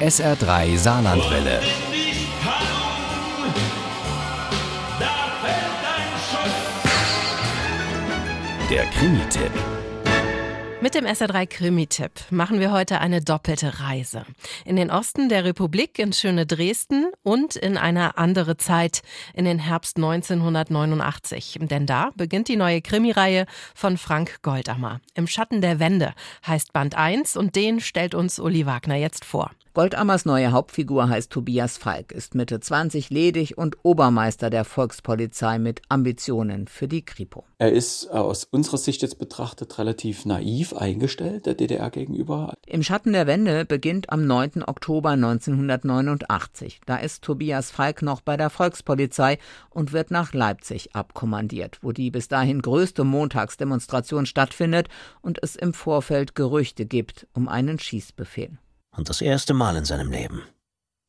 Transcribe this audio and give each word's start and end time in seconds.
SR3 0.00 0.76
Saarlandwelle. 0.76 1.60
Der 8.68 8.84
Krimi-Tipp. 8.86 9.52
Mit 10.80 10.96
dem 10.96 11.06
SR3 11.06 11.46
Krimi-Tipp 11.46 12.10
machen 12.30 12.58
wir 12.58 12.72
heute 12.72 13.00
eine 13.00 13.20
doppelte 13.20 13.80
Reise. 13.80 14.26
In 14.64 14.74
den 14.74 14.90
Osten 14.90 15.28
der 15.28 15.44
Republik, 15.44 16.00
ins 16.00 16.20
schöne 16.20 16.44
Dresden 16.44 17.12
und 17.22 17.54
in 17.54 17.78
eine 17.78 18.18
andere 18.18 18.56
Zeit, 18.56 19.02
in 19.32 19.44
den 19.44 19.60
Herbst 19.60 19.96
1989. 19.96 21.60
Denn 21.62 21.86
da 21.86 22.10
beginnt 22.16 22.48
die 22.48 22.56
neue 22.56 22.82
Krimireihe 22.82 23.46
von 23.76 23.96
Frank 23.96 24.42
Goldammer. 24.42 25.00
Im 25.14 25.28
Schatten 25.28 25.60
der 25.60 25.78
Wende 25.78 26.14
heißt 26.44 26.72
Band 26.72 26.96
1 26.96 27.36
und 27.36 27.54
den 27.54 27.80
stellt 27.80 28.16
uns 28.16 28.40
Uli 28.40 28.66
Wagner 28.66 28.96
jetzt 28.96 29.24
vor. 29.24 29.52
Goldammers 29.74 30.24
neue 30.24 30.52
Hauptfigur 30.52 31.08
heißt 31.08 31.32
Tobias 31.32 31.78
Falk, 31.78 32.12
ist 32.12 32.36
Mitte 32.36 32.60
20 32.60 33.10
ledig 33.10 33.58
und 33.58 33.76
Obermeister 33.82 34.48
der 34.48 34.64
Volkspolizei 34.64 35.58
mit 35.58 35.82
Ambitionen 35.88 36.68
für 36.68 36.86
die 36.86 37.04
Kripo. 37.04 37.42
Er 37.58 37.72
ist 37.72 38.06
aus 38.06 38.44
unserer 38.44 38.78
Sicht 38.78 39.02
jetzt 39.02 39.18
betrachtet 39.18 39.76
relativ 39.80 40.26
naiv 40.26 40.74
eingestellt 40.74 41.46
der 41.46 41.54
DDR 41.54 41.90
gegenüber. 41.90 42.54
Im 42.66 42.84
Schatten 42.84 43.14
der 43.14 43.26
Wende 43.26 43.64
beginnt 43.64 44.10
am 44.10 44.28
9. 44.28 44.62
Oktober 44.64 45.10
1989. 45.10 46.80
Da 46.86 46.98
ist 46.98 47.24
Tobias 47.24 47.72
Falk 47.72 48.00
noch 48.00 48.20
bei 48.20 48.36
der 48.36 48.50
Volkspolizei 48.50 49.38
und 49.70 49.92
wird 49.92 50.12
nach 50.12 50.34
Leipzig 50.34 50.94
abkommandiert, 50.94 51.80
wo 51.82 51.90
die 51.90 52.12
bis 52.12 52.28
dahin 52.28 52.62
größte 52.62 53.02
Montagsdemonstration 53.02 54.26
stattfindet 54.26 54.86
und 55.20 55.42
es 55.42 55.56
im 55.56 55.74
Vorfeld 55.74 56.36
Gerüchte 56.36 56.86
gibt 56.86 57.26
um 57.32 57.48
einen 57.48 57.80
Schießbefehl 57.80 58.56
und 58.96 59.08
das 59.08 59.20
erste 59.20 59.54
Mal 59.54 59.76
in 59.76 59.84
seinem 59.84 60.10
Leben 60.10 60.42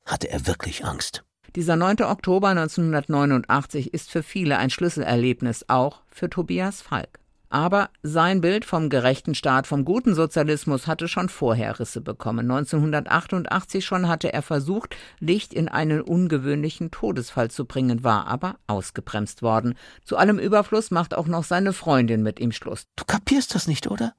hatte 0.06 0.30
er 0.30 0.48
wirklich 0.48 0.86
Angst. 0.86 1.24
Dieser 1.56 1.76
9. 1.76 2.04
Oktober 2.04 2.50
1989 2.50 3.94
ist 3.94 4.12
für 4.12 4.24
viele 4.24 4.58
ein 4.58 4.70
Schlüsselerlebnis, 4.70 5.66
auch 5.70 6.02
für 6.08 6.30
Tobias 6.30 6.82
Falk. 6.82 7.20
Aber 7.50 7.90
sein 8.04 8.42
Bild 8.42 8.66
vom 8.66 8.90
gerechten 8.90 9.36
Staat, 9.36 9.66
vom 9.66 9.86
guten 9.86 10.16
Sozialismus 10.16 10.88
hatte 10.88 11.08
schon 11.08 11.30
vorher 11.30 11.80
Risse 11.80 12.02
bekommen. 12.02 12.52
1988 12.52 13.86
schon 13.86 14.10
hatte 14.10 14.34
er 14.34 14.42
versucht, 14.42 14.98
Licht 15.20 15.54
in 15.54 15.70
einen 15.70 16.02
ungewöhnlichen 16.02 16.92
Todesfall 16.92 17.50
zu 17.50 17.64
bringen, 17.64 18.04
war 18.04 18.28
aber 18.28 18.58
ausgebremst 18.68 19.42
worden. 19.42 19.76
Zu 20.04 20.18
allem 20.18 20.40
Überfluss 20.40 20.92
macht 20.92 21.14
auch 21.14 21.28
noch 21.28 21.46
seine 21.46 21.72
Freundin 21.72 22.24
mit 22.24 22.42
ihm 22.42 22.52
Schluss. 22.52 22.88
Du 22.98 23.06
kapierst 23.06 23.56
das 23.56 23.68
nicht, 23.68 23.88
oder? 23.88 24.14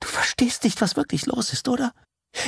Du 0.00 0.08
verstehst 0.08 0.64
nicht, 0.64 0.80
was 0.80 0.96
wirklich 0.96 1.26
los 1.26 1.52
ist, 1.52 1.68
oder? 1.68 1.92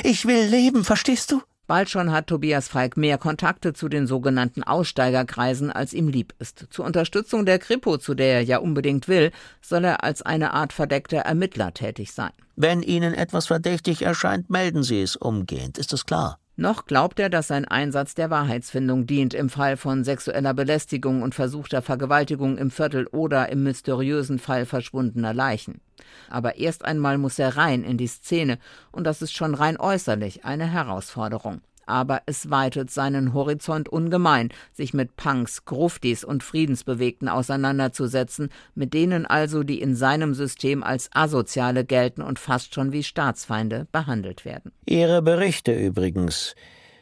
Ich 0.03 0.25
will 0.25 0.47
leben, 0.47 0.83
verstehst 0.83 1.31
du? 1.31 1.41
Bald 1.67 1.89
schon 1.89 2.11
hat 2.11 2.27
Tobias 2.27 2.67
Falk 2.67 2.97
mehr 2.97 3.17
Kontakte 3.17 3.71
zu 3.71 3.87
den 3.87 4.05
sogenannten 4.05 4.61
Aussteigerkreisen, 4.61 5.71
als 5.71 5.93
ihm 5.93 6.09
lieb 6.09 6.33
ist. 6.39 6.67
Zur 6.69 6.83
Unterstützung 6.83 7.45
der 7.45 7.59
Kripo, 7.59 7.97
zu 7.97 8.13
der 8.13 8.33
er 8.33 8.41
ja 8.41 8.57
unbedingt 8.57 9.07
will, 9.07 9.31
soll 9.61 9.85
er 9.85 10.03
als 10.03 10.21
eine 10.21 10.53
Art 10.53 10.73
verdeckter 10.73 11.19
Ermittler 11.19 11.73
tätig 11.73 12.11
sein. 12.11 12.31
Wenn 12.57 12.83
Ihnen 12.83 13.13
etwas 13.13 13.47
verdächtig 13.47 14.01
erscheint, 14.01 14.49
melden 14.49 14.83
Sie 14.83 15.01
es 15.01 15.15
umgehend, 15.15 15.77
ist 15.77 15.93
das 15.93 16.05
klar? 16.05 16.40
Noch 16.61 16.85
glaubt 16.85 17.19
er, 17.19 17.31
dass 17.31 17.47
sein 17.47 17.65
Einsatz 17.65 18.13
der 18.13 18.29
Wahrheitsfindung 18.29 19.07
dient 19.07 19.33
im 19.33 19.49
Fall 19.49 19.77
von 19.77 20.03
sexueller 20.03 20.53
Belästigung 20.53 21.23
und 21.23 21.33
versuchter 21.33 21.81
Vergewaltigung 21.81 22.59
im 22.59 22.69
Viertel 22.69 23.07
oder 23.07 23.49
im 23.49 23.63
mysteriösen 23.63 24.37
Fall 24.37 24.67
verschwundener 24.67 25.33
Leichen. 25.33 25.81
Aber 26.29 26.57
erst 26.57 26.85
einmal 26.85 27.17
muss 27.17 27.39
er 27.39 27.57
rein 27.57 27.83
in 27.83 27.97
die 27.97 28.05
Szene, 28.05 28.59
und 28.91 29.05
das 29.05 29.23
ist 29.23 29.35
schon 29.35 29.55
rein 29.55 29.79
äußerlich 29.79 30.45
eine 30.45 30.71
Herausforderung 30.71 31.61
aber 31.91 32.21
es 32.25 32.49
weitet 32.49 32.89
seinen 32.89 33.33
Horizont 33.33 33.89
ungemein, 33.89 34.49
sich 34.71 34.93
mit 34.93 35.17
Punks, 35.17 35.65
Gruftis 35.65 36.23
und 36.23 36.43
Friedensbewegten 36.43 37.27
auseinanderzusetzen, 37.27 38.49
mit 38.73 38.93
denen 38.93 39.25
also, 39.25 39.63
die 39.63 39.81
in 39.81 39.95
seinem 39.95 40.33
System 40.33 40.83
als 40.83 41.09
Asoziale 41.13 41.85
gelten 41.85 42.21
und 42.21 42.39
fast 42.39 42.73
schon 42.73 42.91
wie 42.91 43.03
Staatsfeinde 43.03 43.87
behandelt 43.91 44.45
werden. 44.45 44.71
Ihre 44.85 45.21
Berichte 45.21 45.73
übrigens 45.73 46.55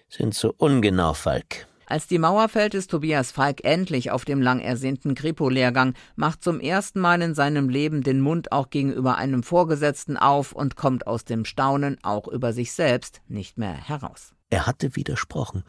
sind 0.09 0.33
zu 0.33 0.53
ungenau, 0.57 1.13
Falk. 1.13 1.67
Als 1.89 2.05
die 2.05 2.19
Mauer 2.19 2.49
fällt, 2.49 2.75
ist 2.75 2.91
Tobias 2.91 3.31
Falk 3.31 3.63
endlich 3.63 4.11
auf 4.11 4.23
dem 4.23 4.43
lang 4.43 4.59
ersehnten 4.59 5.15
Kripo-Lehrgang, 5.15 5.95
macht 6.15 6.43
zum 6.43 6.59
ersten 6.59 6.99
Mal 6.99 7.19
in 7.23 7.33
seinem 7.33 7.67
Leben 7.67 8.03
den 8.03 8.21
Mund 8.21 8.51
auch 8.51 8.69
gegenüber 8.69 9.17
einem 9.17 9.41
Vorgesetzten 9.41 10.15
auf 10.15 10.51
und 10.51 10.75
kommt 10.75 11.07
aus 11.07 11.25
dem 11.25 11.45
Staunen 11.45 11.97
auch 12.03 12.27
über 12.27 12.53
sich 12.53 12.73
selbst 12.73 13.21
nicht 13.27 13.57
mehr 13.57 13.73
heraus. 13.73 14.35
Er 14.51 14.67
hatte 14.67 14.95
widersprochen 14.95 15.63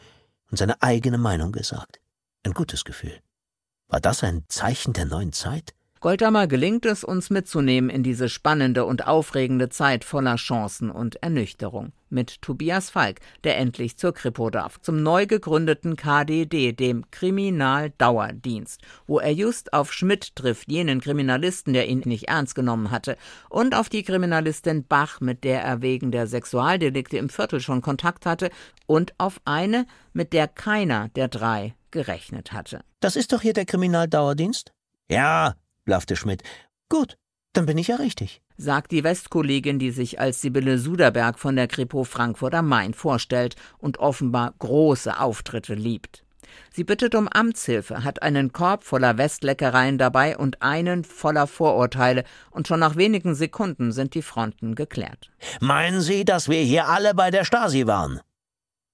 und 0.50 0.58
seine 0.58 0.82
eigene 0.82 1.16
Meinung 1.16 1.52
gesagt. 1.52 2.00
Ein 2.42 2.52
gutes 2.52 2.84
Gefühl. 2.84 3.18
War 3.88 4.00
das 4.00 4.22
ein 4.22 4.44
Zeichen 4.48 4.92
der 4.92 5.06
neuen 5.06 5.32
Zeit? 5.32 5.74
Goldammer 6.00 6.46
gelingt 6.46 6.84
es, 6.84 7.02
uns 7.02 7.30
mitzunehmen 7.30 7.88
in 7.88 8.02
diese 8.02 8.28
spannende 8.28 8.84
und 8.84 9.06
aufregende 9.06 9.70
Zeit 9.70 10.04
voller 10.04 10.36
Chancen 10.36 10.90
und 10.90 11.16
Ernüchterung. 11.22 11.92
Mit 12.10 12.42
Tobias 12.42 12.90
Falk, 12.90 13.20
der 13.44 13.56
endlich 13.56 13.96
zur 13.96 14.12
Kripo 14.12 14.50
darf, 14.50 14.80
zum 14.80 15.02
neu 15.02 15.26
gegründeten 15.26 15.96
KDD, 15.96 16.72
dem 16.72 17.10
Kriminaldauerdienst, 17.10 18.82
wo 19.06 19.20
er 19.20 19.32
just 19.32 19.72
auf 19.72 19.92
Schmidt 19.92 20.34
trifft, 20.34 20.70
jenen 20.70 21.00
Kriminalisten, 21.00 21.72
der 21.72 21.88
ihn 21.88 22.02
nicht 22.04 22.28
ernst 22.28 22.54
genommen 22.54 22.90
hatte, 22.90 23.16
und 23.48 23.74
auf 23.74 23.88
die 23.88 24.02
Kriminalistin 24.02 24.84
Bach, 24.86 25.20
mit 25.20 25.44
der 25.44 25.62
er 25.62 25.82
wegen 25.82 26.10
der 26.10 26.26
Sexualdelikte 26.26 27.16
im 27.16 27.28
Viertel 27.28 27.60
schon 27.60 27.80
Kontakt 27.80 28.26
hatte, 28.26 28.50
und 28.86 29.14
auf 29.18 29.40
eine, 29.44 29.86
mit 30.12 30.32
der 30.32 30.48
keiner 30.48 31.08
der 31.10 31.28
drei 31.28 31.74
gerechnet 31.90 32.52
hatte. 32.52 32.80
Das 33.00 33.16
ist 33.16 33.32
doch 33.32 33.42
hier 33.42 33.52
der 33.52 33.66
Kriminaldauerdienst? 33.66 34.72
Ja, 35.10 35.54
blaffte 35.84 36.16
Schmidt. 36.16 36.42
Gut, 36.88 37.16
dann 37.52 37.66
bin 37.66 37.78
ich 37.78 37.88
ja 37.88 37.96
richtig, 37.96 38.42
sagt 38.60 38.92
die 38.92 39.04
Westkollegin, 39.04 39.78
die 39.78 39.90
sich 39.90 40.20
als 40.20 40.40
Sibylle 40.40 40.78
Suderberg 40.78 41.38
von 41.38 41.56
der 41.56 41.66
Kripo 41.66 42.04
Frankfurt 42.04 42.54
am 42.54 42.68
Main 42.68 42.94
vorstellt 42.94 43.56
und 43.78 43.98
offenbar 43.98 44.54
große 44.58 45.18
Auftritte 45.18 45.74
liebt. 45.74 46.24
Sie 46.72 46.84
bittet 46.84 47.14
um 47.14 47.28
Amtshilfe, 47.28 48.04
hat 48.04 48.22
einen 48.22 48.52
Korb 48.52 48.84
voller 48.84 49.18
Westleckereien 49.18 49.98
dabei 49.98 50.36
und 50.36 50.62
einen 50.62 51.04
voller 51.04 51.46
Vorurteile, 51.46 52.24
und 52.50 52.68
schon 52.68 52.80
nach 52.80 52.96
wenigen 52.96 53.34
Sekunden 53.34 53.92
sind 53.92 54.14
die 54.14 54.22
Fronten 54.22 54.74
geklärt. 54.74 55.30
Meinen 55.60 56.00
Sie, 56.00 56.24
dass 56.24 56.48
wir 56.48 56.60
hier 56.60 56.88
alle 56.88 57.14
bei 57.14 57.30
der 57.30 57.44
Stasi 57.44 57.86
waren? 57.86 58.20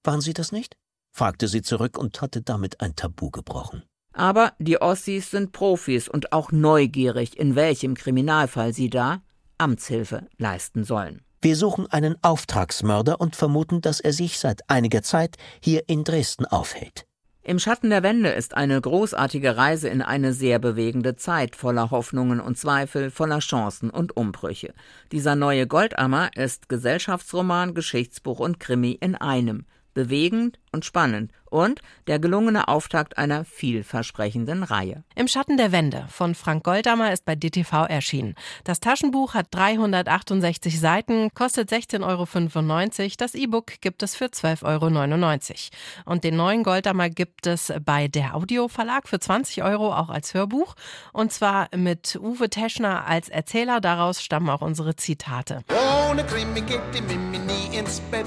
Waren 0.04 0.20
Sie 0.20 0.34
das 0.34 0.52
nicht? 0.52 0.76
fragte 1.12 1.48
sie 1.48 1.62
zurück 1.62 1.96
und 1.96 2.20
hatte 2.20 2.42
damit 2.42 2.82
ein 2.82 2.94
Tabu 2.94 3.30
gebrochen. 3.30 3.82
Aber 4.12 4.52
die 4.58 4.80
Ossis 4.80 5.30
sind 5.30 5.52
Profis 5.52 6.08
und 6.08 6.32
auch 6.32 6.52
neugierig, 6.52 7.38
in 7.38 7.54
welchem 7.54 7.94
Kriminalfall 7.94 8.74
sie 8.74 8.90
da 8.90 9.22
Amtshilfe 9.58 10.26
leisten 10.38 10.84
sollen. 10.84 11.22
Wir 11.42 11.56
suchen 11.56 11.86
einen 11.86 12.16
Auftragsmörder 12.22 13.20
und 13.20 13.36
vermuten, 13.36 13.80
dass 13.80 14.00
er 14.00 14.12
sich 14.12 14.38
seit 14.38 14.68
einiger 14.68 15.02
Zeit 15.02 15.36
hier 15.62 15.88
in 15.88 16.02
Dresden 16.02 16.44
aufhält. 16.46 17.06
Im 17.42 17.60
Schatten 17.60 17.90
der 17.90 18.02
Wende 18.02 18.30
ist 18.30 18.56
eine 18.56 18.80
großartige 18.80 19.56
Reise 19.56 19.88
in 19.88 20.02
eine 20.02 20.32
sehr 20.32 20.58
bewegende 20.58 21.14
Zeit, 21.14 21.54
voller 21.54 21.92
Hoffnungen 21.92 22.40
und 22.40 22.58
Zweifel, 22.58 23.12
voller 23.12 23.38
Chancen 23.38 23.88
und 23.88 24.16
Umbrüche. 24.16 24.74
Dieser 25.12 25.36
neue 25.36 25.68
Goldammer 25.68 26.30
ist 26.34 26.68
Gesellschaftsroman, 26.68 27.72
Geschichtsbuch 27.72 28.40
und 28.40 28.58
Krimi 28.58 28.98
in 29.00 29.14
einem 29.14 29.64
bewegend 29.96 30.58
und 30.72 30.84
spannend 30.84 31.32
und 31.50 31.80
der 32.06 32.18
gelungene 32.18 32.68
Auftakt 32.68 33.16
einer 33.16 33.44
vielversprechenden 33.44 34.62
Reihe. 34.62 35.04
Im 35.14 35.26
Schatten 35.26 35.56
der 35.56 35.72
Wende 35.72 36.06
von 36.10 36.34
Frank 36.34 36.64
Goldammer 36.64 37.12
ist 37.12 37.24
bei 37.24 37.34
DTV 37.34 37.86
erschienen. 37.86 38.34
Das 38.64 38.80
Taschenbuch 38.80 39.32
hat 39.32 39.46
368 39.50 40.78
Seiten, 40.78 41.30
kostet 41.34 41.70
16,95 41.70 42.02
Euro. 42.04 43.10
Das 43.16 43.34
E-Book 43.34 43.80
gibt 43.80 44.02
es 44.02 44.14
für 44.14 44.26
12,99 44.26 45.50
Euro. 45.50 45.56
Und 46.04 46.24
den 46.24 46.36
neuen 46.36 46.62
Goldammer 46.62 47.08
gibt 47.08 47.46
es 47.46 47.72
bei 47.84 48.08
der 48.08 48.34
Audio 48.34 48.68
Verlag 48.68 49.08
für 49.08 49.18
20 49.18 49.62
Euro 49.62 49.94
auch 49.94 50.10
als 50.10 50.34
Hörbuch. 50.34 50.74
Und 51.12 51.32
zwar 51.32 51.68
mit 51.74 52.16
Uwe 52.20 52.50
Teschner 52.50 53.06
als 53.06 53.30
Erzähler. 53.30 53.80
Daraus 53.80 54.22
stammen 54.22 54.50
auch 54.50 54.60
unsere 54.60 54.96
Zitate. 54.96 55.62
Ohne 56.10 56.24
Krimi 56.24 56.60
geht 56.60 56.80
die 56.94 57.00
Mimi 57.00 57.38
nie 57.38 57.78
ins 57.78 58.00
Bett. 58.10 58.26